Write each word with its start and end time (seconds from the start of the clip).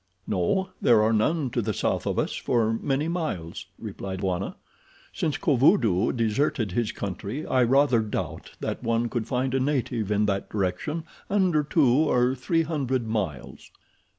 "No, 0.25 0.69
there 0.81 1.03
are 1.03 1.13
none 1.13 1.51
to 1.51 1.61
the 1.61 1.75
south 1.75 2.07
of 2.07 2.17
us 2.17 2.33
for 2.35 2.73
many 2.73 3.07
miles," 3.07 3.67
replied 3.77 4.21
Bwana. 4.21 4.55
"Since 5.13 5.37
Kovudoo 5.37 6.11
deserted 6.11 6.71
his 6.71 6.91
country 6.91 7.45
I 7.45 7.61
rather 7.61 7.99
doubt 7.99 8.53
that 8.61 8.81
one 8.83 9.09
could 9.09 9.27
find 9.27 9.53
a 9.53 9.59
native 9.59 10.11
in 10.11 10.25
that 10.25 10.49
direction 10.49 11.03
under 11.29 11.61
two 11.63 11.85
or 12.09 12.33
three 12.33 12.63
hundred 12.63 13.07
miles." 13.07 13.69